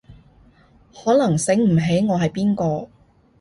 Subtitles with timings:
[0.95, 2.89] 可能醒唔起我係邊個